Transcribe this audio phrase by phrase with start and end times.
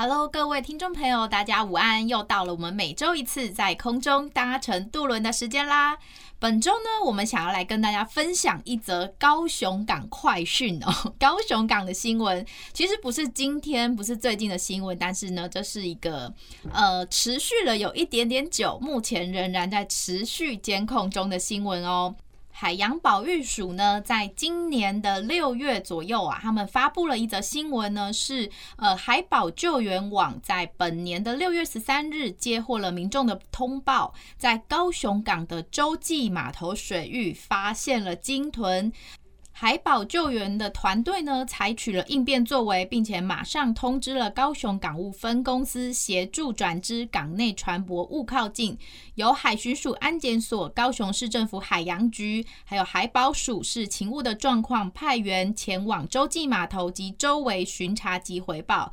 [0.00, 2.06] ？Hello，各位听众朋友，大家午安！
[2.06, 5.98] 又到了我们每周一次在空中搭乘渡轮的时间啦。
[6.38, 10.92] 本周呢，我们想要来跟大家分享一则高雄港快讯哦。
[11.18, 16.32] 高雄港的新闻其实不是今天，不是最近的新闻，但是呢，这是一个
[16.72, 22.14] 呃持续了有一点点久，目前仍然在持续监控中的新闻哦。
[22.60, 38.92] 海洋保育署呢，在今年的六月左右啊，他们发布了一则新闻呢，是呃海保救援网在本年的六月十三日接获了民众的通报，在高雄港的洲际码头水域发现了鲸豚。
[39.60, 48.78] 海保救援的团队呢，采取了应变作为，并且马上通知了高雄港务分公司协助转知港内船舶勿靠近，
[49.16, 58.92] 由海巡署安检所、高雄市政府海洋局，还有海保署视勤务的状况，派员前往洲际码头及周围巡查及回报。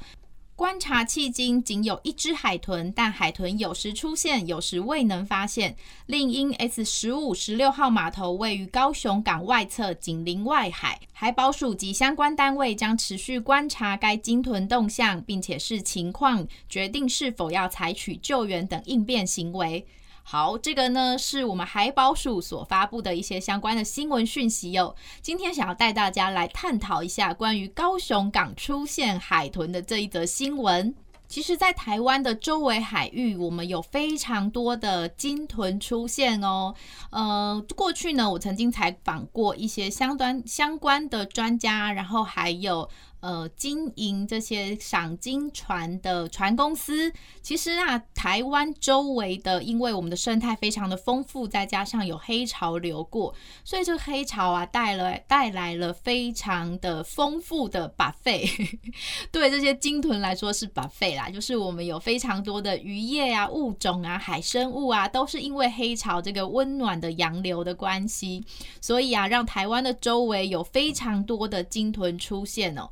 [0.58, 5.75] 观察迄今仅有一只海豚，但海豚有时出现，有时未能发现。
[6.06, 19.85] 另因 S 十五、十六号码头位于高雄港外侧，紧邻外海，海保署及相关单位将持续观察该鲸豚动向，并且视情况决定是否要采取救援等应变行为。
[20.28, 24.96] 好，这个呢是我们海保署所发布的一些相关的新闻讯息哦。
[25.22, 30.96] 今天想要带大家来探讨一下关于高雄港出现海豚的这一则新闻。
[31.28, 36.74] 其实，在台湾的周围海域，我们有非常多的鲸豚出现哦。
[37.12, 42.90] 呃，过去呢，我曾经采访过一些相关相关的专家，然后还有。
[43.25, 58.78] 呃，经营这些赏金船的船公司，其实啊，台湾周围的，因为我们的生态非常的丰富，再加上有黑潮流过，所以这个黑潮啊，带了带来了非常的丰富的 buffet。
[59.34, 68.46] 对这些鲸豚来说是 buffet 啦，就是我们有非常多的渔业啊、物种啊、海生物啊，都是因为黑潮这个温暖的洋流的关系，
[68.80, 72.88] 所以啊，让台湾的周围有非常多的鲸豚出现哦。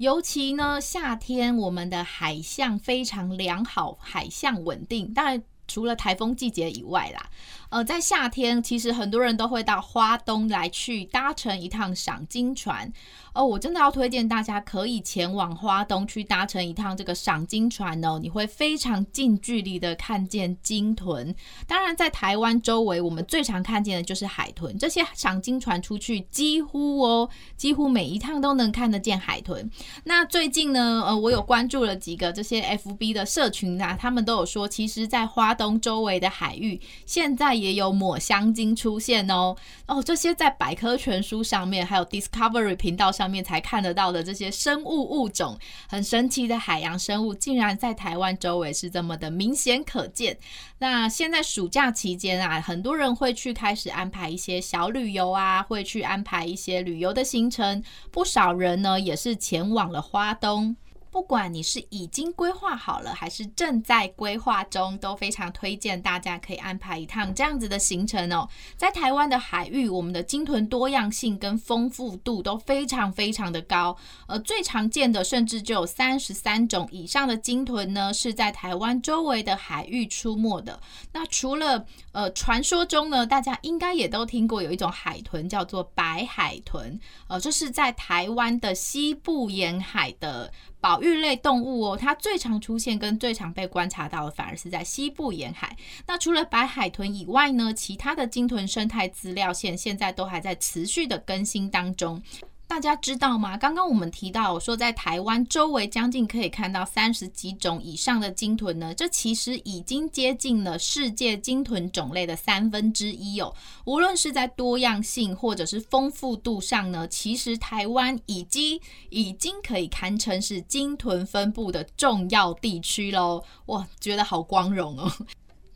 [0.00, 5.12] 尤其呢，夏天我们的海象非常良好，海象稳定。
[5.12, 7.28] 当然，除了台风季节以外啦。
[7.70, 12.92] 呃，在夏天，其实很多人都会到花东来去搭乘一趟赏金船。
[13.32, 21.32] 哦，我真的要推荐大家可以前往花东去搭乘一趟这个赏金船哦，你会非常近距离的看见鲸豚。
[21.68, 24.76] 当然，在台湾周围，我们最常看见的就是海豚。
[24.76, 29.70] 这些赏金船出去，几乎哦，几乎每一趟都能看得见海豚。
[30.02, 39.54] 那最近呢，呃，我有关注了几个这些 FB 的社群啊，他们都有说，其实，在花东周围的海域，现在也有抹香鲸出现哦
[39.86, 50.38] 哦，这些在百科全书上面，还有 Discovery 频道上面才看得到的这些生物物种，很神奇的海洋生物，竟然在台湾周围是这么的明显可见。
[50.78, 60.76] 那现在暑假期间啊，很多人会去开始安排一些小旅游啊，会去安排一些旅游的行程，不少人呢也是前往了花东。
[61.10, 68.48] 不管你是已经规划好了，还是正在规划中，都非常推荐大家可以安排一趟这样子的行程哦。
[68.76, 73.96] 在台湾的海域，我们的鲸豚多样性跟丰富度都非常非常的高，
[74.28, 80.80] 呃，最常见的甚至就有三十三种以上的鲸豚呢，是在台湾周围的海域出没的。
[81.12, 86.98] 那除了呃传说中呢，大家应该也都听过有一种海豚叫做白海豚，
[87.28, 90.52] 呃，这是在台湾的西部沿海的。
[90.82, 95.76] 保育类动物哦，它最常出现跟最常被观察到的，反而是在西部沿海。
[96.06, 102.22] 那除了白海豚以外呢，其他的鲸豚生态资料线现在都还在持续的更新当中。
[102.70, 103.58] 大家知道吗？
[103.58, 113.52] 刚刚我们提到说，在台湾周围将近可以看到三十几种以上的鲸豚呢，这其实已经接近了世界鲸豚种类的三分之一哦。
[113.86, 123.42] 无论是在多样性或者是丰富度上呢，其实台湾已经已经可以堪称是鲸豚分布的重要地区喽。
[123.66, 125.12] 哇，觉得好光荣哦！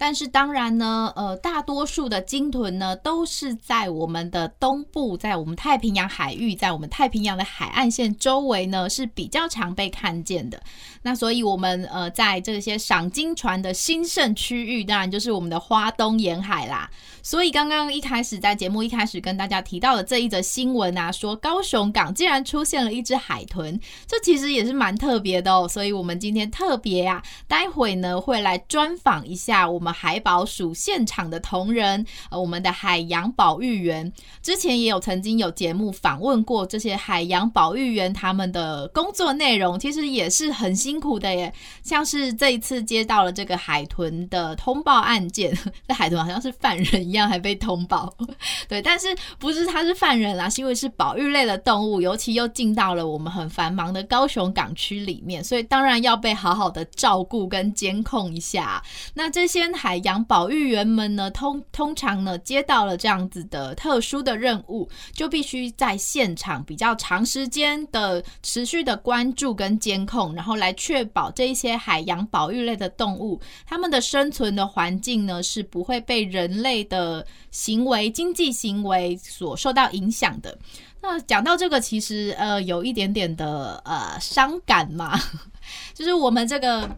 [0.05, 10.63] 但是当然呢，呃，大多数的鲸豚呢，都是在我们的东部，在我们太平洋海域，在我们太平洋的海岸线周围呢，是比较常被看见的。
[11.01, 16.91] 那所以，我们呃，在这些赏鲸船的兴盛区域，当然就是我们的花东沿海啦。
[17.23, 25.67] 所以，刚刚一开始在节目一开始跟大家提到的这一则新闻啊，说高雄港竟然出现了一只海豚，这其实也是蛮特别的哦。
[25.67, 29.94] 所以我们今天特别啊，待会呢会来专访一下我们。
[29.95, 34.13] 海保署现场的同仁，呃，我们的海洋保育员，
[34.43, 41.51] 之前也有曾经有节目访问过这些海洋保育员，他们的工作内容其实也是很辛苦的耶。
[41.83, 45.57] 像是这一次接到了这个海豚的通报案件，
[45.89, 48.15] 这海豚好像是犯人一样，还被通报。
[48.69, 49.09] 对，但是
[49.39, 50.49] 不是他是犯人啊？
[50.49, 58.83] 是因为是保育类的动物，尤其又进到了我们很繁忙的高雄港区里面，所以当然要被好好的照顾跟监控一下。
[59.15, 59.65] 那这些。
[59.75, 80.57] 海洋保育员们呢，通通常呢接到了这样子的特殊的任务，就必须在现场比较长时间的持续的关注跟监控，然后来确保这一些海洋保育类的动物，它们的生存的环境呢是不会被人类的行为、经济行为所受到影响的。
[81.01, 85.21] 那讲到这个，其实呃有一点点的呃伤感嘛，
[85.93, 86.89] 就是我们这个。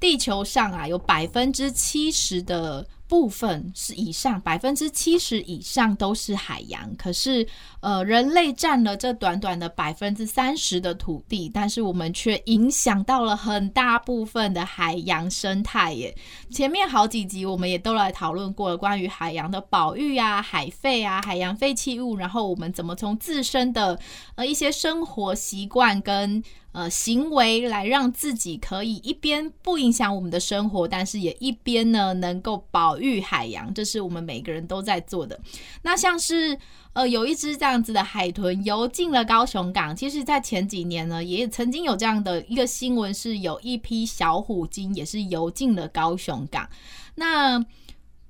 [0.00, 6.94] 地球上啊，有百分之七十的部分是以上，百分之七十以上都是海洋。
[6.96, 7.46] 可是，
[7.80, 16.14] 呃，人类占了这短短的百分之三十的土地，但是我们却影响到了很大部分的海洋生态耶。
[16.50, 23.98] 前面好几集我们也都来讨论过了关于海洋的保育啊、海废啊、海洋废弃物，然后我们怎么从自身的
[24.34, 26.44] 呃一些生活习惯跟。
[26.72, 35.40] 呃，行为来让自己可以一边不影响我们的生活，但是也一边呢能够保育海洋，这是我们每个人都在做的。
[35.82, 36.56] 那像是
[36.92, 46.68] 呃有一只这样子的海豚游进了高雄港，其实，在前几年呢，也曾经有这样的一个新闻，是有一批小虎鲸也是游进了高雄港。
[47.14, 47.64] 那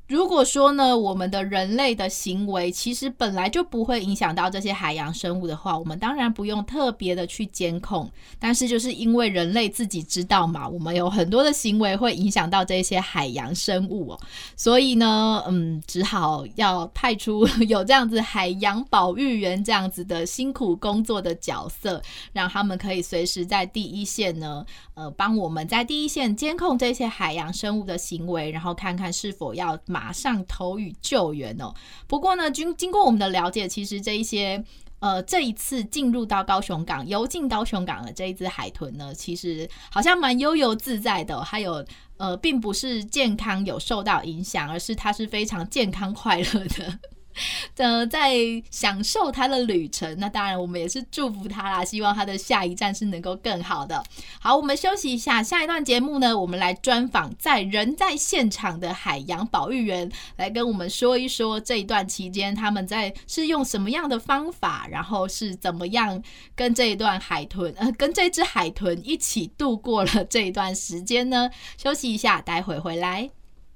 [0.08, 8.10] 如果说呢，我们的人类的行为其实本来就不会影响到这些海洋生物的话，我们当然不用特别的去监控。
[8.38, 14.20] 但是就是因为人类自己知道嘛，我们有很多的行为会影响到这些海洋生物哦，
[14.56, 22.02] 所以呢，嗯，只好要派出有这样子海洋保育员这样子的辛苦工作的角色，
[22.32, 24.64] 让他们可以随时在第一线呢，
[24.94, 29.78] 呃，帮我们在第一线监控这些海洋生物的行为，然后看看是否要。
[29.98, 31.74] 马上投予救援哦。
[32.06, 34.62] 不过呢，经经过我们的了解，其实这一些
[35.00, 41.40] 呃，这一次进入到高雄港、游进高雄港的这一只海豚呢，其实好像蛮悠游自在的哦。
[41.40, 41.84] 还有
[42.16, 46.98] 呃，并不是健康有受到影响，而是它是非常健康快乐的。
[47.76, 48.34] 呃，在
[48.70, 54.02] 享受他的旅程，那当然我们也是祝福他啦，希望他的下一站是能够更好的。
[54.40, 66.22] 好，我们休息一下，下一段节目呢，我们来专访在人在现场的海洋保育员，来跟我们说一说这一段期间他们在是用什么样的方法，然后是怎么样
[66.54, 71.48] 跟这一段海豚，呃，跟这只海豚一起度过了这一段时间呢？
[71.76, 73.30] 休息一下，待会回来。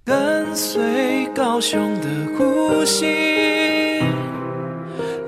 [0.04, 3.06] 跟随高雄的呼吸，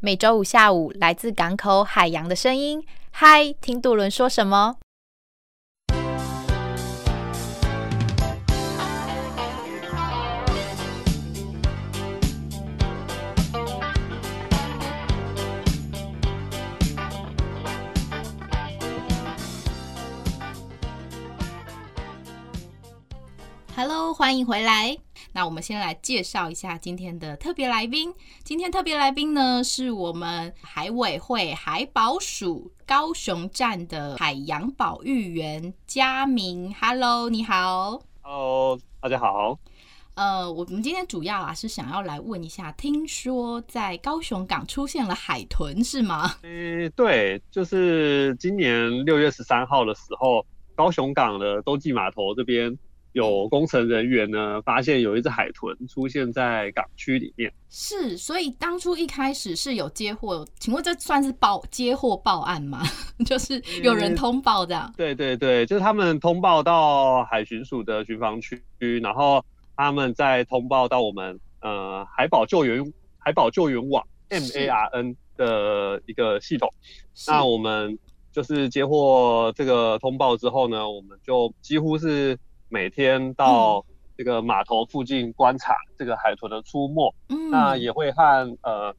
[0.00, 2.84] 每周五下午来自港口海洋的声音。
[3.10, 4.76] 嗨，听渡轮说什么
[23.74, 24.96] ？Hello，欢迎回来。
[25.38, 28.12] 那我们先来介绍一下今天的特别来宾。
[28.42, 36.74] 今天特别来宾呢，是我们海委会海保署高雄站的海洋保育员佳明。
[36.74, 38.00] Hello，你好。
[38.20, 39.56] Hello，大家好。
[40.16, 46.34] 呃，我们今天主要啊是想要来问一下，听说在高雄港出现了海豚，是吗？
[46.42, 52.76] 嗯，对，就是今年六月十三号的时候，高雄港的洲际码头这边
[53.12, 57.52] 有工程人员呢，发现有一只海豚出现在港区里面。
[57.70, 62.82] 是，所以当初一开始是有接获，请问这算是报接获报案吗？
[63.26, 64.90] 就是有人通报这样？
[64.90, 68.62] 嗯，对对对，就是他们通报到海巡署的巡防区，
[69.02, 69.44] 然后。
[69.80, 72.84] 他们再通报到我们呃海保救援
[73.16, 76.68] 海保救援网 MARN 的一个系统，
[77.28, 77.96] 那我们
[78.32, 82.36] 就是接获这个通报之后呢，我们就几乎是
[82.68, 83.84] 每天到
[84.16, 88.22] 这个码头附近观察这个海豚的出没，嗯，那也会和
[88.62, 88.94] 呃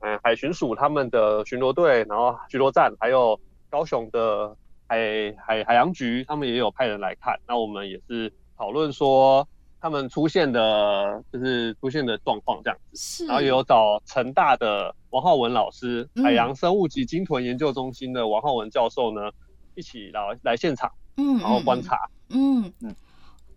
[0.00, 3.38] 呃海巡署他们的巡逻队，然后巡逻站，还有
[3.70, 4.56] 高雄的
[4.86, 9.46] 海海海洋局，他们也有派人来看，那我们也是讨论说。
[9.80, 19.30] 他们出现的，就是出现的状况这样子，是，然后也有找成大的王浩文老师，嗯、海洋生物及鲸豚研究中心的王浩文教授呢，
[19.74, 22.94] 一起来来现场，嗯，然后观察，嗯嗯，嗯。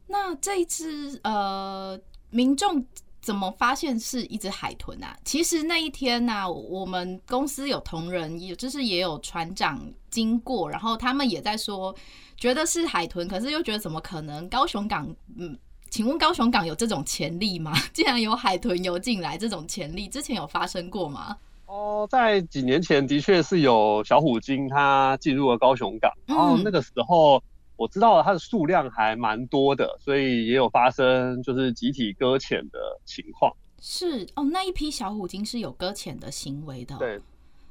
[0.08, 2.86] 那这一只呃，民众
[3.22, 5.18] 怎么发现是一只海豚啊？
[5.26, 11.94] 其实那一天呢、啊，我们公司有同仁，也就是也有船长经过，然后他们也在说，
[12.38, 14.48] 觉得是海豚，可是又觉得怎么可能？
[14.48, 15.58] 高雄港，嗯。
[15.90, 17.72] 请问高雄港有这种潜力吗？
[17.94, 21.38] 竟然有海豚游进来，这种潜力之前有发生过吗？
[21.66, 27.42] 哦，在几年前的确是有小虎鲸它进入了高雄港，嗯，然后那个时候
[27.78, 33.56] 我知道它的数量还蛮多的，所以也有发生就是集体搁浅的情况。
[33.80, 36.98] 是哦，那一批小虎鲸是有搁浅的行为的。
[36.98, 37.22] 对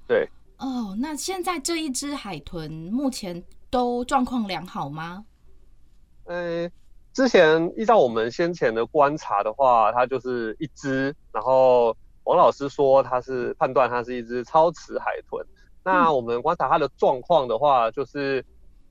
[0.07, 0.29] 对。
[0.59, 5.27] 哦，那现在这一只海豚目前都状况良好吗？
[6.25, 6.71] 嗯。
[7.13, 15.43] 之前依照我们先前的观察的话，它就是一只，然后王老师说它是判断它是一只超齿海豚。
[15.83, 18.45] 那我们观察它的状况的话，就是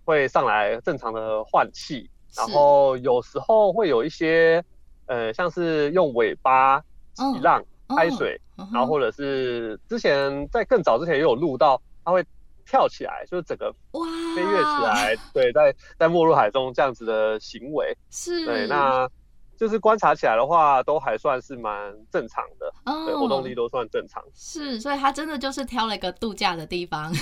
[0.06, 4.64] 会上来正常的换气，然后有时候会有一些
[5.08, 6.80] 呃，像是用尾巴
[7.14, 12.24] 起浪、拍水，然后或者是之前在更早之前也有录到它会。
[12.68, 19.08] 跳起来，就是整个飞跃起来，对，在在没入海中这样子的行为， 是，对，那
[19.56, 27.14] 就是观察起来的话，都还算是蛮正常的，哦，对，活动力都算正常，是，所以他真的就是挑了一个度假的地方，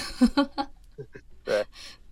[1.44, 1.62] 对，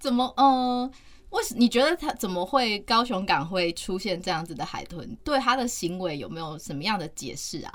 [0.02, 0.92] 怎么，呃，
[1.30, 5.16] 为什你觉得他怎么会高雄港会出现这样子的海豚？
[5.24, 7.72] 对他的行为有没有什么样的解释啊？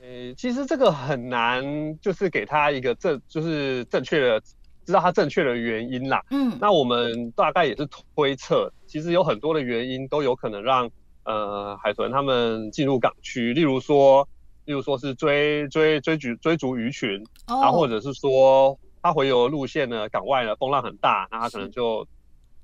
[0.00, 1.64] 呃，其实这个很难，
[2.00, 4.40] 就是给他一个正，就是正确的
[4.84, 6.24] 知道他正确的原因啦。
[6.30, 10.90] 嗯，那我们大概也是推测，其实有很多的原因都有可能让
[11.24, 14.26] 呃海豚他们进入港区，例如说，
[14.64, 22.06] 例如说是追追追逐追逐鱼群，哦，然后或者是说它回游路线呢，港外呢风浪很大，那它可能就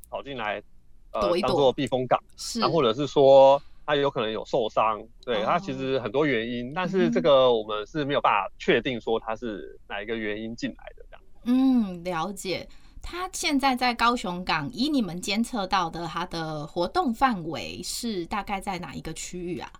[0.08, 0.62] 跑进来，
[1.12, 3.60] 呃，躲一躲当做避风港，是，或者是说。
[3.90, 11.22] 它有可能有受伤，对，它其实很多原因，但是这个我们是没有办法确定说它是哪一个原因进来的这样。
[11.44, 12.68] 嗯，了解。
[13.00, 19.72] 它现在在高雄港，以你们监测到的，它的活动范围是大概在哪一个区域啊？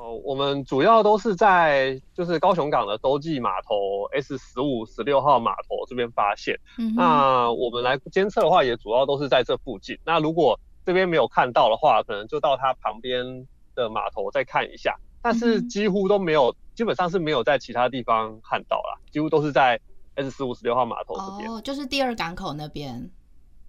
[0.00, 6.58] 哦，我们主要都是在就是高雄港的洲际码头 S 十五、十六号码头这边发现。
[6.78, 9.98] 嗯，那我们来监测的话，也主要都是在这附近。
[10.02, 19.78] 那如果这边没有看到的话，可能就到它旁边的码头再看一下，但是几乎都没有，基本上是没有在其他地方看到啦，几乎都是在
[20.14, 21.50] S 十五十六号码头这边。
[21.50, 23.10] 哦，就是第二港口那边。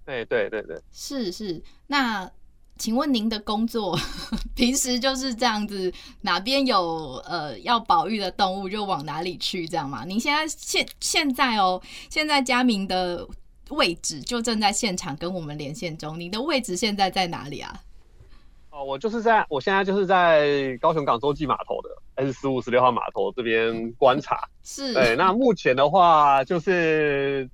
[0.05, 1.61] 对对对对，是是。
[1.87, 2.31] 那
[2.81, 3.95] 请问您的工作
[4.55, 10.03] 平时就是这样子，哪边有呃要保育的动物就往哪里去，这样吗？
[10.03, 13.27] 您现在现现在哦，现在佳明的。
[13.71, 17.73] 位置就正在现场跟我们连线中，您的位置现在在哪里啊？
[18.69, 24.45] 哦，我就是在，我现在就是在高雄港洲际码头的 S 十五十六号码头这边观察。
[24.61, 27.49] 是，对，那目前的话就是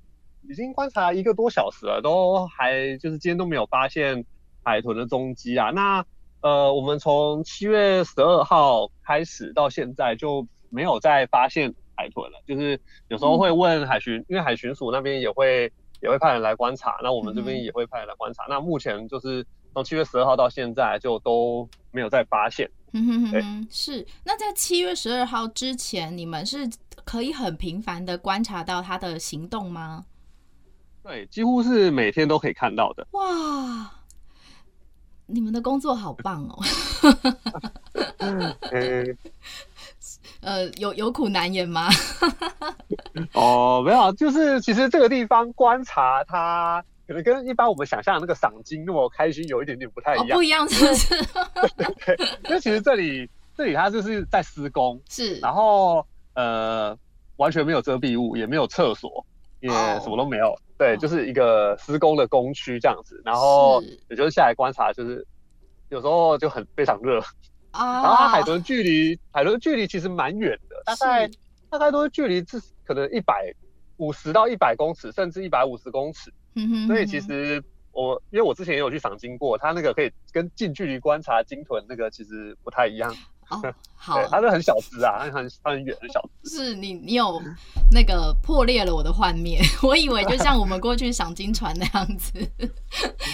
[0.50, 4.26] 已经观察一个多小时了，都还就是今天都没有发现
[4.68, 5.72] 海豚的踪迹啊。
[5.72, 6.06] 那
[6.42, 15.72] 呃，我们从七月十二号开始到现在就没有再发现海豚了，就是有时候会问海巡，嗯、因为海巡署那边也会。
[16.00, 18.44] 也会派人来观察，那我们这边也会派人来观察。
[18.44, 19.44] 嗯、那目前就是
[19.74, 22.70] 从七月十二号到现在就都没有再发现。
[22.92, 24.06] 嗯哼哼哼，是。
[24.24, 26.70] 那在七月十二号之前，你们是
[27.04, 30.06] 可以很频繁的观察到它的行动吗？
[31.02, 33.08] 对，几乎是每天都可以看到的。
[33.14, 33.92] 哇，
[35.28, 36.60] 你们的工作好棒哦！
[38.20, 38.56] 嗯
[40.42, 41.90] 呃，有有苦难言吗？
[43.34, 50.30] 哦，没有，就是其实这个地方观察它，可能跟一般我们想象的那个赏金那么开心有一点点不太一样。
[50.30, 51.16] 哦、不一样，是不是？
[51.76, 56.06] 对对，因为其实这里这里它就是在施工，是，然后
[56.36, 56.98] 呃
[57.38, 59.26] 完全没有遮蔽物，也没有厕所，
[59.68, 60.52] 也什么都没有。
[60.52, 63.22] 哦、对，就是一个施工的工区这样子。
[63.26, 65.26] 然后也就是下来观察，就是
[65.90, 67.20] 有时候就很非常热。
[67.72, 71.30] 啊，然后它海豚距离海豚距离其实蛮远的，大概
[71.70, 73.54] 大概都是距离至可能一百
[73.98, 76.32] 五十到一百公尺，甚至一百五十公尺。
[76.88, 83.14] 所以其实我因为我之前也有去赏鲸过，它那个可以跟近距离观察鲸豚那个其实不太一样。
[83.50, 83.62] 哦，
[83.96, 86.50] 好，它是很小只啊，它 很它很远很小只。
[86.50, 87.42] 是你你有
[87.92, 92.34] 那个破裂了我的幻灭， 我以为就像我们过去赏金船那样子，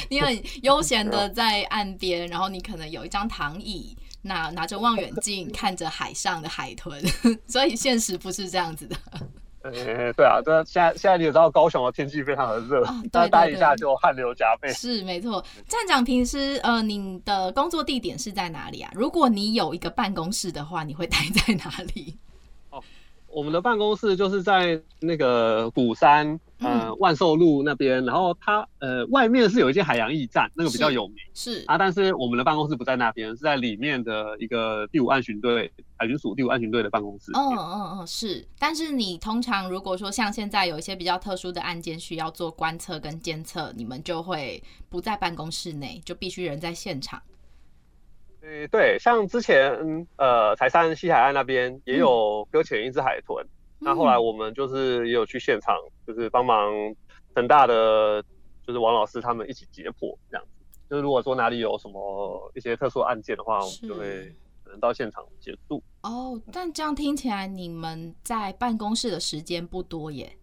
[0.09, 3.97] 你很悠闲的在岸边，然后你可能有一张躺椅。
[4.25, 7.03] 那拿着望远镜看着海上的海豚，
[7.45, 8.95] 所以现实不是这样子的。
[9.63, 14.71] 欸、对啊，对啊，现在现在你也知道高雄的天气非常的热， 哦，对，待一下就汗流浃背。
[14.73, 18.91] 是没错，站长平时呃，你的工作地点是在哪里啊？
[18.93, 22.17] 如果你有一个办公室的话，你会待在哪里？
[22.69, 22.83] 哦
[23.27, 28.03] 我们的办公室就是在那个鼓山，呃，万寿路那边。
[28.05, 31.17] 然后它，呃，外面是有一间海洋驿站，那个比较有名。
[31.33, 37.31] 是，是啊，但是我们的办公室不在那边，是在里面的一个第五岸巡队海巡署第五岸巡队的办公室。
[37.33, 38.47] 嗯嗯嗯，是。
[38.57, 47.21] 但是你通常如果说像现在有一些比较特殊的案件需要做观测跟监测，你们就会不在办公室内，就必须人在现场。
[48.41, 53.49] 对对，像之前呃，台山西海岸那边也有搁浅一只海豚，嗯，
[53.83, 55.75] 那后来我们就是也有去现场，
[56.07, 56.71] 就是帮忙
[57.35, 58.23] 成大的
[58.65, 60.79] 就是王老师他们一起解剖这样子。
[60.89, 65.81] 就是如果说哪里有什么一些特殊案件的话，我们就会可能到现场协助。
[66.01, 70.37] 哦，但这样听起来你们在办公室的时间不多耶？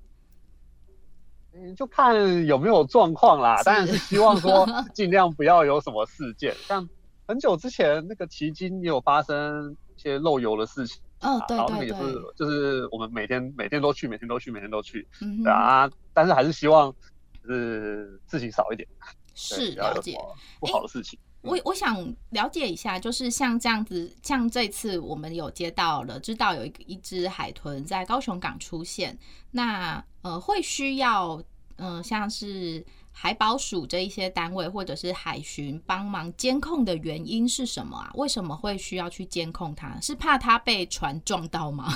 [1.52, 6.88] 嗯，就看有没有状况啦，当然是希望说 尽量不要有什么事件，像。
[7.28, 11.00] 很久之前，那个奇经也有发生一些漏油的事情。
[11.20, 15.06] 嗯、哦，对对对，然后那个也是，就是我们每天每天都去，每天都去，每天都去。
[15.20, 16.94] 嗯，对啊，但是还是希望
[17.42, 18.88] 就是事情少一点。
[19.34, 20.18] 是了解
[20.58, 21.18] 不好的事情。
[21.42, 21.96] 我我想
[22.30, 29.18] 了解一下，就是像这样子，像这次我们有接到了，知道有一一只海豚在高雄港出现，
[29.50, 31.36] 那呃会需要
[31.76, 32.84] 嗯、呃、像是。
[33.22, 38.10] 海保署这一些单位或者是海巡帮忙监控的原因是什么啊？
[38.14, 40.00] 为什么会需要去监控它？
[40.00, 41.92] 是怕它被船撞到吗？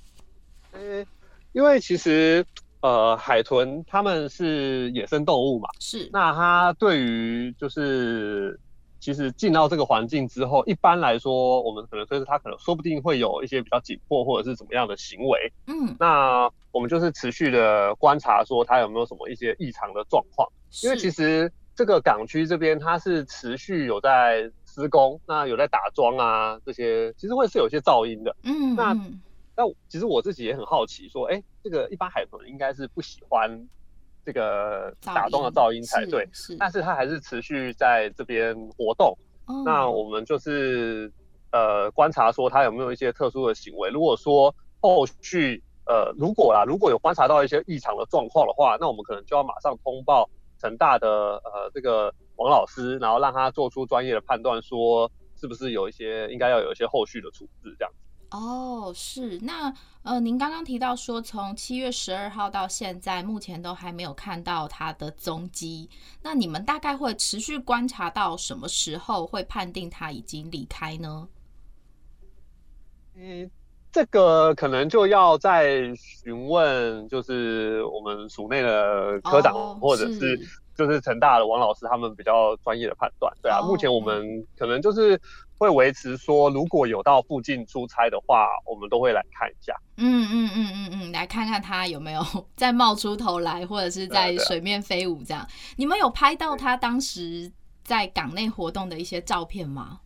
[0.72, 1.04] 呃，
[1.52, 2.42] 因为其实
[2.80, 6.08] 呃，海豚它们是野生动物嘛，是。
[6.10, 8.58] 那它对于就是。
[8.98, 15.52] 其实进到这个环境之后，一般来说，我们可能就是它可能说不定会有一些比较紧迫或者是怎么样的行为。
[15.66, 20.46] 嗯，那我们就是持续的观察，说它有没有什么一些异常的状况。
[20.82, 28.36] 因为其实这个港区这边它是持续有在施工，那有在打桩啊这些，其实会是有一些噪音的。
[28.42, 28.92] 嗯，那
[29.56, 33.66] 那其实我自己也很好奇，说，哎，这个一般海豚应该是不喜欢。
[34.26, 39.16] 这个打桩的噪音才对，是，但是它还是持续在这边活动。
[39.46, 41.08] 哦、那我们就是
[41.52, 43.88] 呃观察说它有没有一些特殊的行为。
[43.88, 57.98] 如果说后续呃如果啦如果有观察到一些异常的状况的话，那我们可能就要马上通报成大的呃这个王老师，然后让他做出专业的判断，说是不是有一些应该要有一些后续的处置这样子。
[58.32, 59.72] 哦，是那
[60.02, 65.88] 呃，您刚刚提到说，从七月十二号到现在，目前都还没有看到他的踪迹。
[66.22, 71.28] 那你们大概会持续观察到什么时候会判定他已经离开呢？
[73.14, 73.48] 嗯，
[73.96, 80.38] 这个可能就要再询问，就是我们署内的科长，哦、或者是
[80.76, 83.32] 就是成大的王老师他们比较专业的判断。
[83.40, 85.18] 对啊，哦、目前我们可能就是。
[85.58, 89.74] 会维持说，如果有到附近出差的话，我们都会来看一下。
[89.96, 92.22] 嗯嗯嗯嗯嗯，来看看他有没有
[92.56, 95.48] 再冒出头来，或者是在水面飞舞这样。
[95.76, 97.50] 你们有拍到他当时
[97.82, 100.00] 在港内活动的一些照片吗？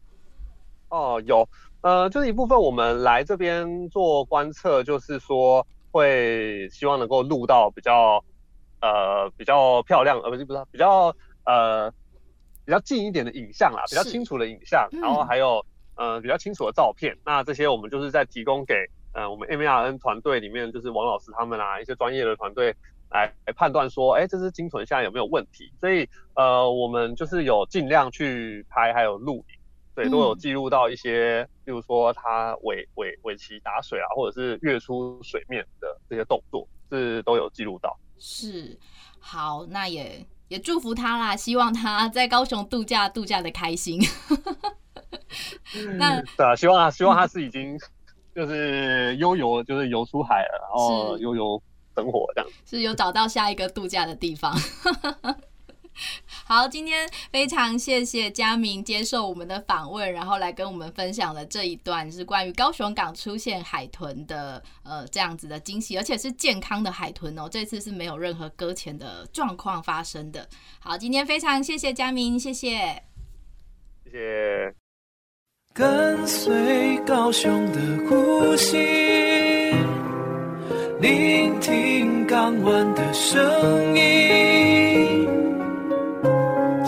[0.91, 1.45] 哦，有，
[1.83, 8.25] 呃，就是一部分我们来这边做观测，就是说会希望能够录到比较
[8.81, 11.15] 呃比较漂亮，呃不是不是比较
[11.45, 11.93] 呃。
[12.67, 15.65] 比较近一点的影像啦，比较清楚的影像，嗯、然后还有
[15.97, 17.17] 呃比较清楚的照片。
[17.25, 22.73] 那这些我们就是在提供给呃我们 MARN 团队里面，就是王老师他们啊一些专业的团队
[23.11, 25.73] 来来判断说，哎，这只鲸豚现在有没有问题？
[25.81, 29.60] 所以呃我们就是有尽量去拍，还有录影，
[29.95, 37.99] 对，都有记录到一些，比如说它尾尾尾鳍打水啊，或者是跃出水面的这些动作，是都有记录到。
[38.19, 38.79] 是，
[39.19, 40.27] 好，那也。
[40.51, 44.01] 也祝福他啦，希望他在高雄度假度假的开心。
[45.97, 47.79] 那对啊，希望啊，希望他是已经
[48.35, 51.63] 就是悠游，就是游出海了，然后悠游
[51.95, 54.53] 生活这样，是有找到下一个度假的地方。
[56.51, 70.45] 好，今天非常谢谢佳明接受我们的访问，然后来跟我们分享了这一段是关于高雄港出现海豚的呃这样子的惊喜，而且是健康的海豚哦，这次是没有任何搁浅的状况发生的。
[70.81, 73.01] 好，今天非常谢谢佳明，谢谢，
[74.03, 74.75] 谢谢。
[75.73, 78.77] 跟随高雄的呼吸，
[81.01, 84.90] 聆听港湾的声音。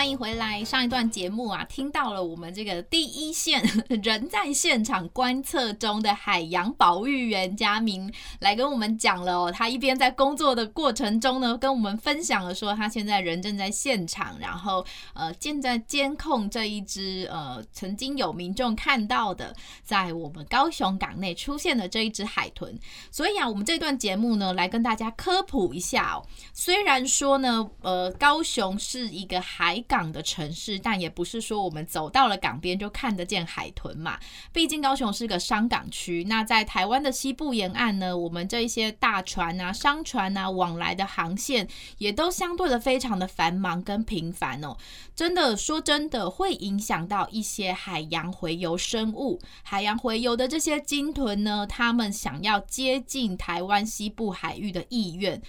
[0.00, 0.64] 欢迎回来。
[0.64, 3.62] 上一段节目啊，听到了我们这个第一线
[4.02, 14.82] 人在现场观测中的海洋保育员佳明来跟我们讲了哦，他一边在工作的过程中呢，跟我们分享了说他现在人正在现场，然后
[15.12, 22.74] 呃正在监控这一只呃曾经有民众看到的在我们高雄港内出现的这一只海豚。
[23.10, 26.24] 所以啊，我们这段节目呢，来跟大家科普一下哦。
[26.54, 34.20] 虽然说呢，呃，高雄是一个海港的城市，但也不是说我们走到了港边就看得见海豚嘛。
[34.52, 41.66] 毕竟高雄是个商港区，那在台湾的西部沿岸呢，我们这一些大船啊、商船啊往来的航线，
[41.98, 44.76] 也都相对的非常的繁忙跟频繁哦。
[45.16, 49.40] 真的说真的，会影响到一些海洋洄游生物。
[49.64, 55.42] 海洋洄游的这些鲸豚呢，他们想要接近台湾西部海域的意愿。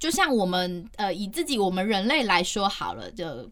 [0.00, 3.48] 就像我们呃，以自己我们人类来说好了，就。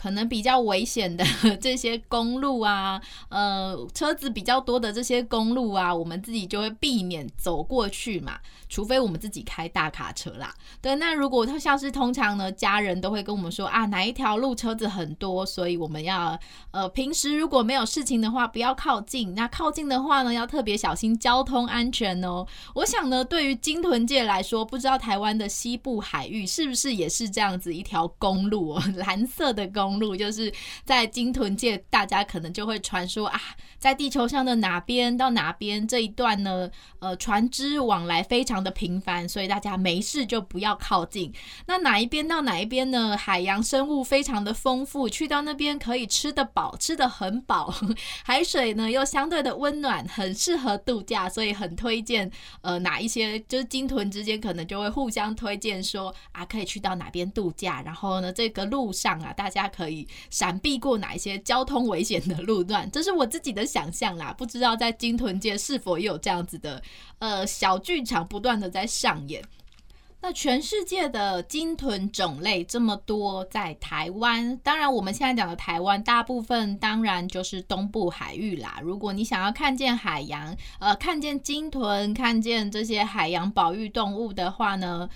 [0.00, 1.22] 可能比较危险的
[1.60, 10.54] 这些公路啊，呃，车子比较多的这些公路啊，我们自己就会避免走过去嘛，除非我们自己开大卡车啦。
[10.80, 16.38] 对，那如果他像是通常呢，家人都会跟我们说啊，哪一条路车子很多，所以我们要
[16.70, 19.34] 呃，平时如果没有事情的话，不要靠近。
[19.34, 22.46] 那靠近的话呢，要特别小心交通安全哦。
[22.74, 29.89] 我想呢，对于鲸豚界来说，不知道台湾的西部海域是不是也是这样子一条公路哦，蓝色的公。
[29.90, 30.52] 公路就是
[30.84, 33.40] 在鲸豚界，大家可能就会传说啊，
[33.76, 36.70] 在地球上的哪边到哪边这一段呢？
[37.00, 41.32] 呃，船只往来非常的频繁，所以大家没事就不要靠近。
[41.66, 43.16] 那哪一边到哪一边呢？
[43.16, 47.74] 海洋生物非常的丰富，去到那边可以吃得饱，吃得很饱，
[48.22, 52.30] 海水呢又相对的温暖，很适合度假，所以很推荐。
[52.60, 57.82] 呃，哪一些就是鲸豚之间可能就会互相推荐说啊，可以去到哪边度假。
[57.82, 59.69] 然后呢，这个路上啊，大家。
[59.70, 62.90] 可以闪避过哪一些交通危险的路段？
[62.90, 66.82] 这是我自己的想象啦，不知道在鲸豚界是否有这样子的
[67.20, 69.42] 呃小剧场不断的在上演。
[70.22, 78.80] 那全世界的鲸豚种类这么多，在台湾，当然我们现在讲的台湾，大部分当然就是东部海域啦。
[78.82, 85.08] 如果你想要看见海洋，呃，看见鲸豚，看见这些海洋保育动物的话呢，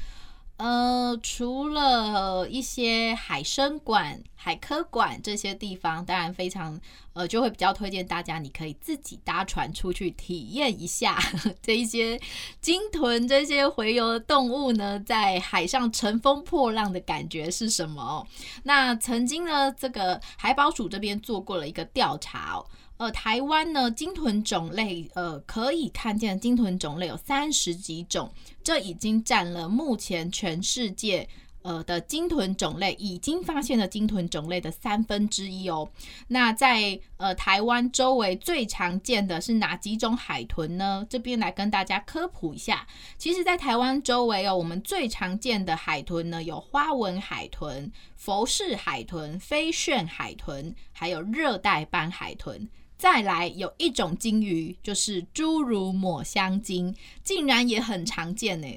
[0.64, 6.80] 呃，除了一些海生馆、海科馆这些地方，当然非常
[7.12, 11.18] 呃，就会比较推荐大家，你可以自己搭船出去体验一下
[11.60, 12.18] 这一些
[12.62, 18.26] 鲸豚这些洄游的动物呢，在海上乘风破浪的感觉是什么？
[18.62, 22.64] 那曾经呢，这个海保署这边做过了一个调查。
[22.96, 31.28] 呃，台湾呢，鲸豚种类，呃，可以看见鲸豚种类有三十几种，这已经占了目前全世界
[31.62, 35.90] 呃的鲸豚种类已经发现的鲸豚种类的三分之一哦。
[36.28, 41.04] 那在呃台湾周围最常见的是哪几种海豚呢？
[41.10, 42.86] 这边来跟大家科普一下。
[43.18, 52.70] 其实，在台湾周围哦，我们最常见的海豚呢有花纹海豚、佛氏海豚、飞旋海豚，还有热带斑海豚。
[52.96, 58.68] 再来有一种鲸鱼，就是侏儒抹香鲸，竟然也很常见呢。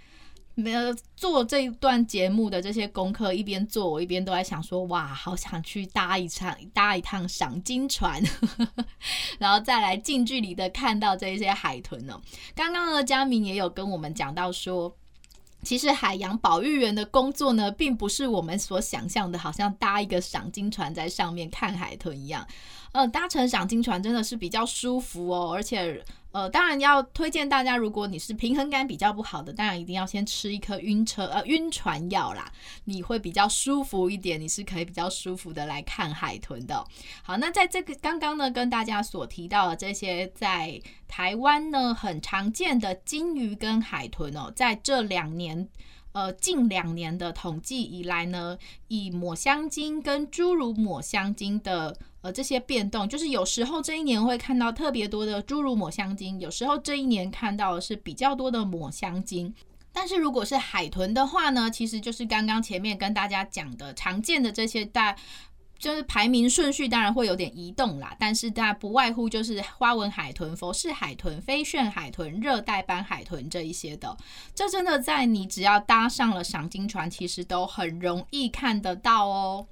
[0.54, 8.22] 没有做这一段节目的这些功课，一边做我一边都在想说，哇，好想去搭一场搭一趟赏鲸船，
[9.38, 12.18] 然后再来近距离的看到这些海豚哦。
[12.54, 14.96] 刚刚呢，嘉明也有跟我们讲到说。
[15.62, 22.46] 其实海洋保育员的工作呢，并不是我们所想象的，好像搭一个赏鲸船在上面看海豚一样。
[22.92, 26.02] 呃，搭乘赏金船真的是比较舒服哦，而且。
[26.32, 32.52] 呃，当然要推荐大家，如果你是平衡感比较不好的，当然一定要先吃一颗晕车呃晕船药啦，
[32.84, 36.84] 你会比较舒服一点，你是可以比较舒服的来看海豚的。
[37.22, 45.66] 好，那在这个刚刚呢，跟大家所提到的这些在台湾呢很常见的金鱼跟海豚哦，在这两年。
[46.12, 48.56] 呃，近两年的统计以来呢，
[48.88, 51.94] 以抹香鲸跟侏儒抹香鲸的
[52.26, 59.54] 呃这些变动，就是有时候这一年会看到特别多的侏儒抹香鲸，有时候这一年看到的是比较多的抹香鲸。
[59.92, 65.16] 但是如果是海豚的话呢，其实就是刚刚前面跟大家讲的常见的这些大。
[65.78, 74.16] 就是排名顺序当然会有点移动啦，但是它不外乎就是花纹海豚、佛氏海豚、飞旋海豚、热带斑海豚这一些的。
[74.54, 79.66] 这真的在你只要搭上了赏鲸船，其实都很容易看得到哦。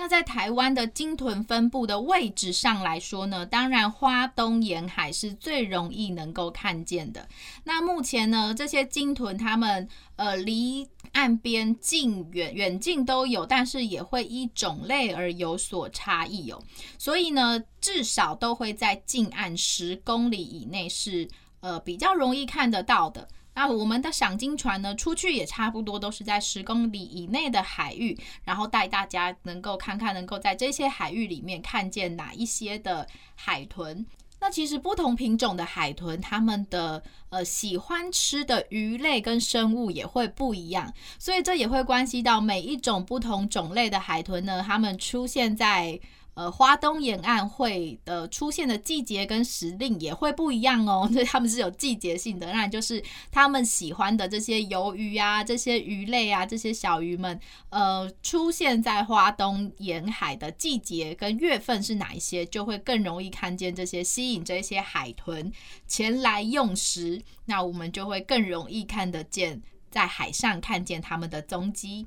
[0.00, 7.28] 那在台湾的鲸豚分布的位置上来说呢，当然花东沿海是最容易能够看见的。
[7.64, 16.62] 那目前呢，这些鲸豚它们呃离岸边近远远近都有，但是也会依种类而有所差异哦。
[16.96, 23.26] 所以呢，至少都会在近岸十公里以内是呃比较容易看得到的。
[23.58, 34.06] 那我们的赏金船呢，出去也差不多都是在十公里以内的海域，然后带大家能够看看，能够在这些海域里面看见哪一些的海豚。
[34.38, 45.98] 那其实不同品种的海豚，它们的呃喜欢吃的鱼类跟生物也会不一样，所以这也会关系到每一种不同种类的海豚呢，它们出现在。
[46.38, 52.52] 呃，花东沿岸会的出现的季节跟时令也会不一样哦，所 以他们是有季节性的。
[52.52, 65.50] 那就是他们喜欢的这些鱿鱼啊，这些鱼类啊，这些小鱼们，呃，出现在花东沿海的季节跟月份是哪一些，就会更容易看见这些吸引这些海豚
[65.88, 67.20] 前来用食。
[67.46, 72.06] 那我们就会更容易看得见，在海上看见他们的踪迹。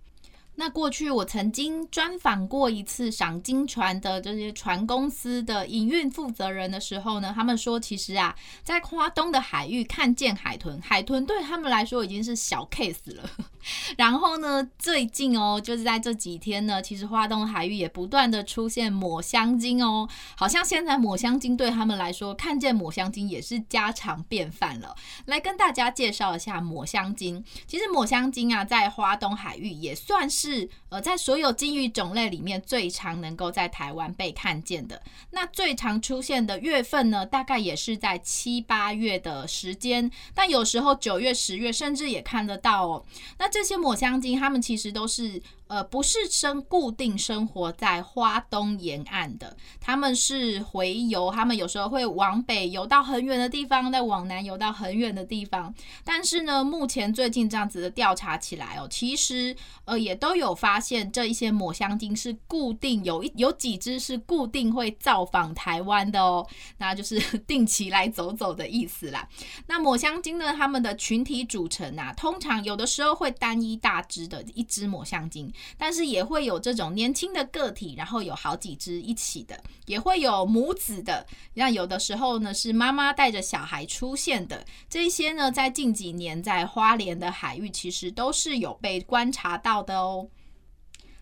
[0.62, 13.28] 那过去我曾经专访过一次赏金船的这些船公司的营运负责人的时候呢，他们说其实啊，在花东的海域看见海豚，海豚对他们来说已经是小 case 了。
[13.98, 24.96] 然后呢，最近哦，就是在这几天呢，其实花东海域也不断的出现抹香鲸哦，好像现在抹香鲸对他们来说，看见抹香鲸也是家常便饭了。
[25.26, 27.44] 来跟大家介绍一下抹香鲸。
[27.66, 35.02] 其实抹香鲸啊，在花东海域也算是是呃，在所有金鱼种类里面最常能够在台湾被看见的。
[35.32, 43.06] 那最常出现的月份呢，大概也是在七八月的时间，但有时候九月、十月甚至也看得到哦。
[43.40, 45.42] 那这些抹香鲸，它们其实都是。
[45.72, 55.74] 呃，不是生固定生活在花东沿岸的，他们是洄游，他们有时候会往北游到很远的地方，再往南游到很远的地方。
[56.04, 59.56] 但是呢，目前最近这样子的调查起来哦，其实
[59.86, 66.46] 呃也都有发现这一些抹香鲸是固定有一有几只是固定会造访台湾的哦，
[66.80, 69.26] 那就是 定期来走走的意思啦。
[69.68, 75.50] 那抹香鲸呢，它们的群体组成啊，通常有的时候会单一大只的一只抹香鲸。
[75.78, 81.26] 但是也会有这种年轻的个体，然后有好几只一起的，也会有母子的。
[81.54, 84.66] 那有的时候呢，是妈妈带着小孩出现的。
[84.90, 90.28] 这些呢，在近几年在花莲的海域，其实都是有被观察到的哦。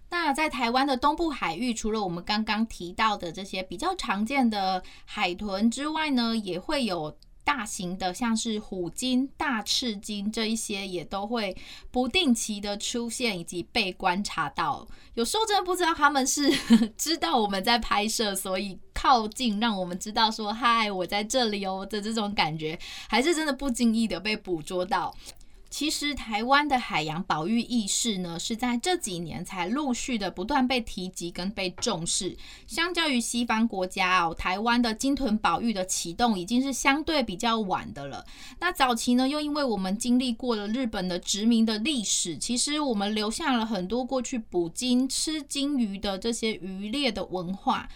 [0.10, 7.18] 那在台湾的东部海域，除了我们刚刚提到的这些比较常见的海豚之外呢，也会有。
[7.50, 11.58] 大型的像是虎鲸、大赤鲸这一些也都会
[11.90, 14.88] 不定期的出现以及被观察到。
[15.16, 16.48] 有时候真的不知道他们是
[16.96, 22.78] 知道我们在拍摄，所以靠近让我们知道说“嗨，我在这里哦”的这种感觉，
[23.10, 25.12] 还是真的不经意的被捕捉到。
[25.70, 32.36] 其实台湾的海洋保育意识呢，是在这几年才陆续的不断被提及跟被重视。
[32.66, 38.26] 相较于西方国家哦，台湾的鲸豚保育的启动已经是相对比较晚的了。
[38.60, 47.88] 那早期呢，又因为我们经历过了日本的殖民的历史，其实我们留下了很多过去捕鲸、吃鲸鱼的这些渔猎的文化。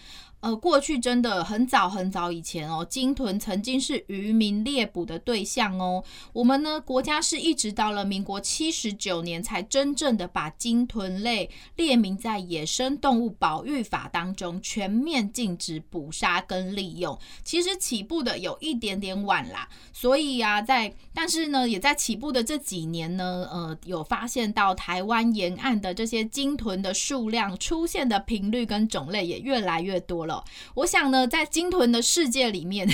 [0.44, 6.04] 呃，过去真的很早很早以前哦，鲸豚曾经是渔民猎捕的对象哦。
[6.34, 17.18] 我们呢，国家是一直到了民国七十九年才真正的把鲸豚类列明在野生动物保育法当中，全面禁止捕杀跟利用。
[17.42, 30.33] 其实起步的有一点点晚啦，所以啊，在但是呢，也在起步的这几年呢，呃，有发现到台湾沿岸的这些鲸豚的数量出现的频率跟种类也越来越多了。
[30.74, 32.88] 我想呢，在鲸豚的世界里面，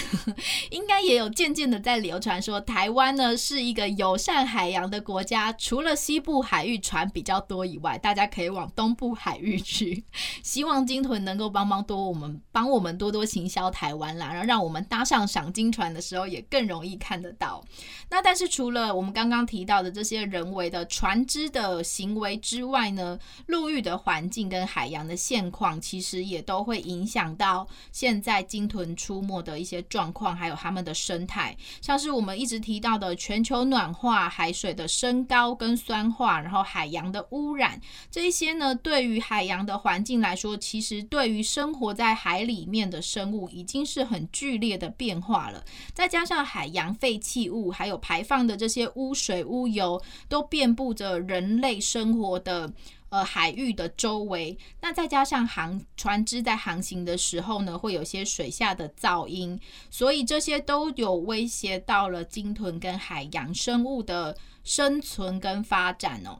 [0.70, 5.52] 应该也有渐渐的在流传说，台湾呢是一个友善海洋的国家。
[5.52, 10.04] 除了西部海域船比较多以外，大家可以往东部海域去。
[10.42, 17.64] 希望鲸豚能够帮帮多我们，帮我们多多行销台湾啦，然后让我们搭上赏鲸船的时候也更容易看得到。
[18.08, 27.29] 那但是除了我们刚刚提到的这些人为的船只的行为之外呢，陆域的环境跟海洋的现况，其实也都会影响。
[27.36, 45.64] 到现在鲸豚出没的一些状况，还有它们的生态，像是我们一直提到的全球暖化、海水的升高跟酸化，然后海洋的污染，这一些呢，对于海洋的环境来说，其实对于生活在海里面的生物已经是很剧烈的变化了。
[45.92, 52.72] 再加上海洋废弃物，还有排放的这些污水、污油，都遍布着人类生活的。
[53.10, 66.38] 呃，海域的周围，那再加上航船只在航行的时候呢，会有些水下的噪音，所以这些都有威胁到了鲸豚跟海洋生物的生存跟发展哦。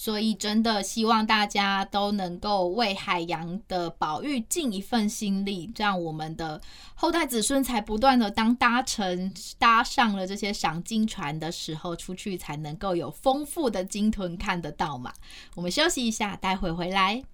[0.00, 6.60] 所以，真的希望大家都能够为海洋的保育尽一份心力，这样我们的
[6.94, 15.12] 后代子孙才不断的当搭乘搭上了这些赏金船的时候，出去才能够有丰富的鲸豚看得到嘛。
[15.56, 17.24] 我们休息一下，待会回来。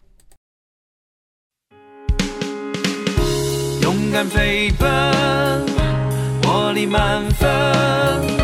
[3.83, 5.67] 勇敢飞奔，
[6.43, 8.44] 活力满分。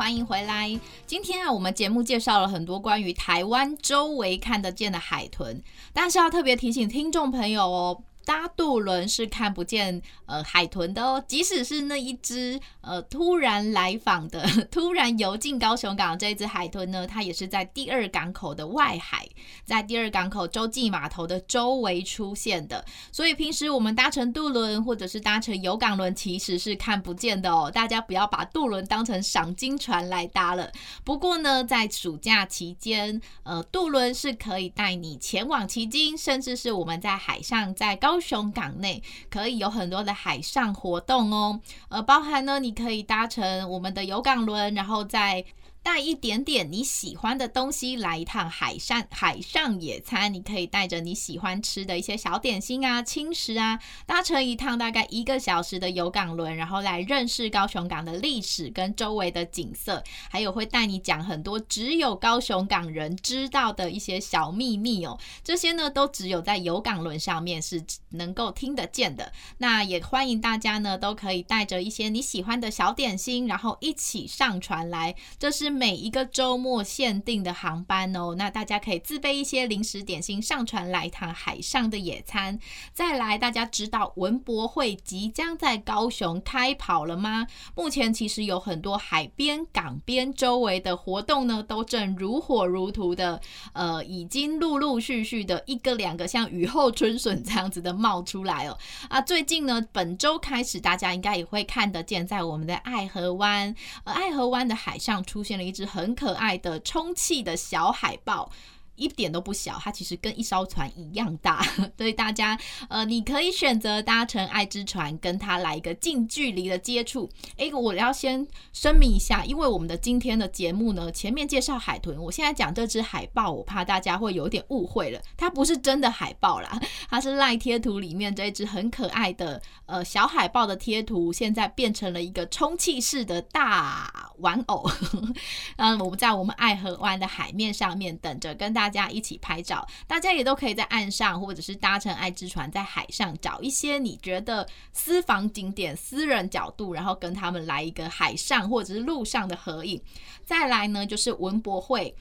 [0.00, 0.80] 欢迎回来。
[1.06, 8.02] 今天啊，我们节目介绍了很多关于台湾周围看得见的海豚，但是要特别提醒听众朋友哦。
[8.24, 19.26] 搭渡轮是看不见呃海豚的哦，即使是那一只呃突然来访的、 突然游进高雄港这一只海豚呢，它也是在第二港口的外海，
[19.64, 22.84] 在第二港口洲际码头的周围出现的。
[23.10, 27.70] 所以平时我们搭乘渡轮或者是搭乘游港轮，其实是看不见的哦。
[27.72, 30.70] 大家不要把渡轮当成赏金船来搭了。
[31.04, 38.09] 不过呢，在暑假期间，呃，渡轮是可以带你前往旗津，甚至是我们在海上在高。
[38.10, 45.44] 高雄港内可以有很多的海上活动哦，呃，包含呢，你可以搭乘我们的游港轮，然后在。
[45.82, 65.18] 带一点点你喜欢的东西来一趟海上海上野餐，你可以带着你喜欢吃的一些小点心啊、轻食啊，搭乘一趟大概一个小时的游港轮，然后来认识高雄港的历史跟周围的景色，还有会带你讲很多只有高雄港人知道的一些小秘密哦。
[65.42, 69.32] 这些呢都只有在游港轮上面是能够听得见的。
[69.58, 75.16] 那也欢迎大家呢都可以带着一些你喜欢的小点心，然后一起上船来。
[75.38, 75.69] 这是。
[75.70, 78.34] 每一个周末限定的航班哦。
[78.36, 82.58] 那大家可以自备一些零食点心上船来一趟海上的野餐。
[82.92, 87.46] 再来，大家知道文博会即将在高雄开跑了吗？
[87.74, 93.40] 目前其实有很多海边、港边周围的活动呢，都正如火如荼的，
[93.72, 98.76] 呃，已经陆陆续续的一个两个像雨后春笋这样子的冒出来哦。
[99.08, 108.50] 啊，最近呢，本周开始，大家应该也会看得见，在我们的爱河湾，呃，爱河湾的海上出现一只很可爱的充气的小海豹。
[108.96, 111.62] 一点都不小，它其实跟一艘船一样大，
[111.96, 117.30] 所以大家呃，你可以选择搭乘爱之船，跟它来一个近距离的接触。
[117.56, 126.78] 诶，我要先声明一下，因为我们的今天的节目呢，前面介绍海豚，我现在讲这只海豹，我怕大家会有点误会了，它不是真的海豹啦，
[127.08, 134.86] 它是赖贴图里面这一只很可爱的呃小海豹的贴图，现在变成了一个充气式的大玩偶。
[135.76, 138.79] 嗯，我们在我们爱河湾的海面上面等着跟大。
[138.80, 150.02] 大家一起拍照，大家也都可以在岸上，或者是搭乘爱之船在海上找一些你觉得私房景点、私人角度，然后跟他们来一个海上或者是陆上的合影。
[150.46, 152.16] 再来呢，就是文博会。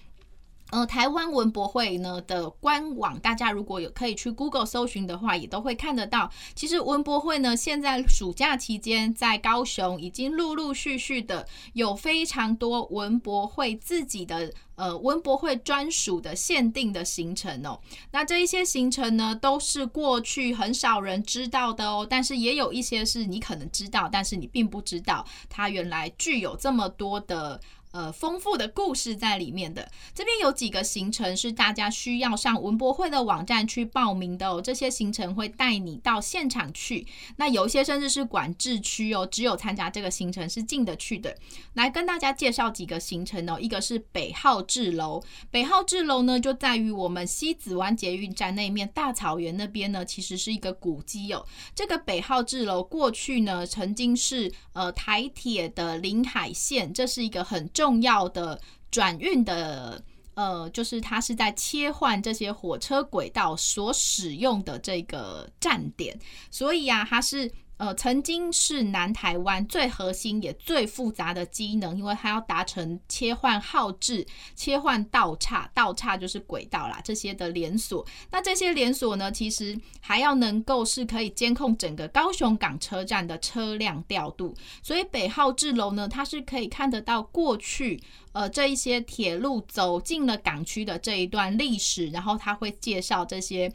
[0.71, 6.29] 呃，台湾文博会呢的官网，大家如果有可以去 Google 搜寻的话，也都会看得到。
[6.53, 17.79] 其实文博会呢，现在暑假期间在高雄已经陆陆续续的有非常多文博会自己的呃文博会专属的限定的行程哦。
[18.11, 27.59] 那这一些行程呢，都是过去很少人知道的哦，但是也有一些是你可能知道，但是你并不知道它原来具有这么多的。
[27.91, 29.89] 呃，丰富的故事在里面的。
[30.13, 34.61] 这边有几个行程是大家需要上文博会的网站去报名的哦。
[34.61, 41.35] 这些行程会带你到现场去，那有一些甚至是管制区哦，只有参加这个行程是进得去的。
[41.73, 45.23] 来跟大家介绍几个行程哦，一个是北号志楼。
[45.49, 51.43] 北号志楼呢，就在于我们西子湾捷运站那面大草原那边呢，其实是一个古迹哦。
[51.73, 57.67] 这个北号志楼过去呢，曾经是呃台铁的临海线，这是一个很。
[57.79, 58.59] 重要的
[58.91, 60.03] 转运的，
[60.33, 66.19] 呃，就是它是在切换这些火车轨道所使用的这个站点，
[66.51, 67.49] 所以啊，它是。
[67.79, 78.05] 呃，曾经是南台湾最核心也最复杂的机能，因为它要达成切换号志、切换道岔，道岔就是轨道啦，这些的连锁。
[78.31, 84.53] 那这些连锁呢，其实还要能够是可以监控整个高雄港车站的车辆调度。
[84.83, 87.97] 所以北号志楼呢，它是可以看得到过去
[88.33, 93.71] 呃这一些铁路走进了港区的这一段历史，然后它会介绍这些。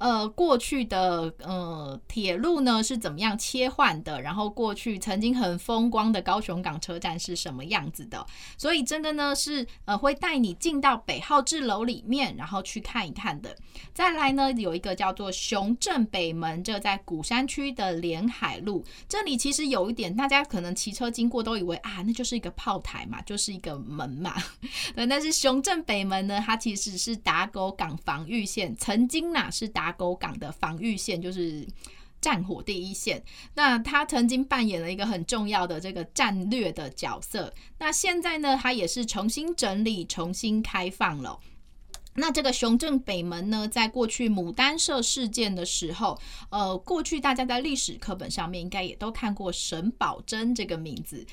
[0.00, 4.18] 呃，过去的呃铁路呢是怎么样切换的？
[4.22, 8.26] 然后过去曾经很风光的高雄港车站是什么样子的？
[8.56, 13.54] 所以这个呢是呃会带你进到北号志楼里面，然后去看一看的。
[13.92, 24.34] 再来呢有一个叫做雄镇北门，这在鼓山区的连海路，这里其实有一点大家可能骑车经过都以为啊，那就是一个炮台嘛，就是一个门嘛。
[24.96, 29.89] 对，但是雄镇北门呢，它其实是打狗港防御线，曾经呐是打。
[29.92, 31.66] 沟港的防御线就是
[32.20, 33.22] 战火第一线，
[33.54, 37.52] 那他曾经扮演了一个很重要的这个战略的角色。
[37.78, 41.40] 那现在呢，他也是重新整理、重新开放了。
[42.14, 46.18] 那这个雄镇北门呢，在过去牡丹社事件的时候，
[46.50, 51.24] 呃，过去大家在历史课本上面应该也都看过沈葆桢这个名字。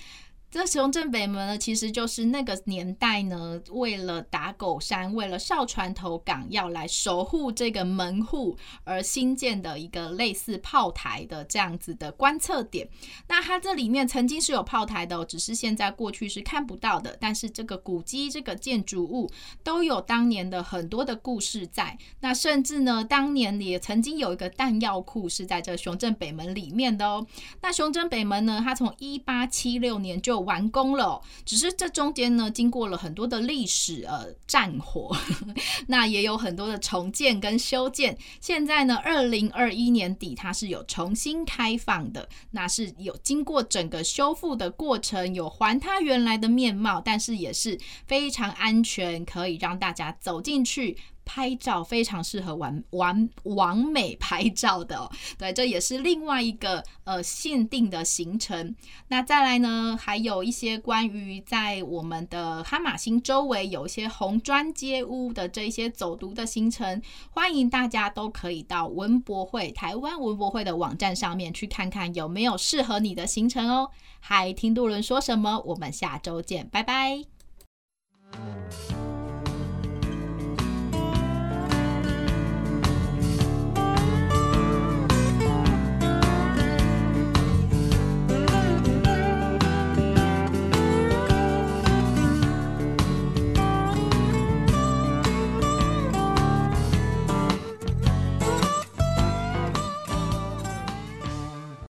[0.58, 12.89] 这雄镇北门呢，其实就是那个年代呢，为了打狗山，为了哨船头港要来守护这个门户而新建的一个类似炮台的这样子的观测点。
[13.28, 17.16] 那它这里面曾经是有炮台的，只是现在过去是看不到的。
[17.22, 19.30] 但是这个古迹、这个建筑物
[19.64, 21.95] 都有当年的很多的故事在。
[22.22, 27.28] 那甚至呢，当年也曾经有一个弹药库是在这雄镇北门里面的哦。
[27.62, 35.16] 那雄镇北门呢，它从一八七六年就完工了，只是这中间呢，经过了很多的历史呃战火，
[35.86, 38.18] 那也有很多的重建跟修建。
[38.41, 47.78] 现在呢，二零二一年底它是有重新开放的，那是有经过整个修复的过程，有还它原来的面貌，但是也是
[48.08, 50.98] 非常安全，可以让大家走进去。
[51.28, 58.74] 拍照非常适合玩完完美拍照的哦，对，这也是另外一个呃限定的行程。
[59.10, 67.02] 那再来呢，还有一些关于在我们的哈马星周围有一些红砖街屋的这些走读的行程，
[67.32, 73.92] 欢迎大家都可以到文博会台湾文博会的网站上面去看看有没有适合你的行程哦。
[74.22, 75.60] 嗨，听渡轮说什么？
[75.66, 77.24] 我们下周见，拜拜。